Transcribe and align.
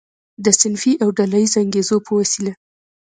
د 0.43 0.45
صنفي 0.59 0.93
او 1.03 1.09
ډله 1.17 1.37
ییزو 1.41 1.57
انګیزو 1.63 1.97
په 2.05 2.11
وسیله. 2.19 2.51